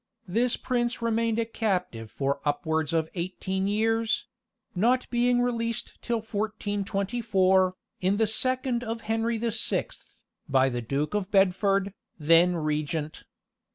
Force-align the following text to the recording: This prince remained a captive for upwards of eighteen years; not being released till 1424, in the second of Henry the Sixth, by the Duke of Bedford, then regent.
This 0.27 0.57
prince 0.57 0.99
remained 1.03 1.37
a 1.37 1.45
captive 1.45 2.09
for 2.09 2.39
upwards 2.43 2.91
of 2.91 3.07
eighteen 3.13 3.67
years; 3.67 4.25
not 4.73 5.07
being 5.11 5.43
released 5.43 6.01
till 6.01 6.21
1424, 6.21 7.75
in 7.99 8.17
the 8.17 8.25
second 8.25 8.83
of 8.83 9.01
Henry 9.01 9.37
the 9.37 9.51
Sixth, 9.51 10.07
by 10.49 10.69
the 10.69 10.81
Duke 10.81 11.13
of 11.13 11.29
Bedford, 11.29 11.93
then 12.17 12.55
regent. 12.55 13.25